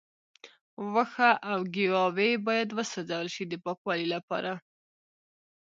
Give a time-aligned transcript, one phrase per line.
[0.93, 4.51] وښه او ګیاوې باید وسوځول شي د پاکوالي لپاره.